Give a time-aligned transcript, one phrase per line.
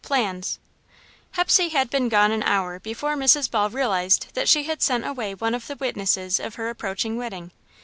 [0.03, 0.57] Plans
[1.33, 3.51] Hepsey had been gone an hour before Mrs.
[3.51, 7.51] Ball realised that she had sent away one of the witnesses of her approaching wedding.